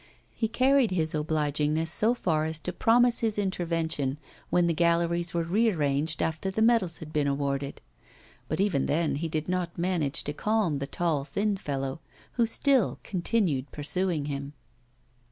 He 0.33 0.47
carried 0.47 0.89
his 0.89 1.13
obligingness 1.13 1.89
so 1.91 2.15
far 2.15 2.45
as 2.45 2.57
to 2.61 2.73
promise 2.73 3.19
his 3.19 3.37
intervention 3.37 4.17
when 4.49 4.65
the 4.65 4.73
galleries 4.73 5.31
were 5.35 5.43
rearranged 5.43 6.23
after 6.23 6.49
the 6.49 6.63
medals 6.63 6.97
had 6.97 7.13
been 7.13 7.27
awarded; 7.27 7.81
but 8.47 8.59
even 8.59 8.87
then 8.87 9.17
he 9.17 9.27
did 9.27 9.47
not 9.47 9.77
manage 9.77 10.23
to 10.23 10.33
calm 10.33 10.79
the 10.79 10.87
tall 10.87 11.23
thin 11.23 11.55
fellow, 11.55 11.99
who 12.31 12.47
still 12.47 12.97
continued 13.03 13.71
pursuing 13.71 14.25
him. 14.25 14.53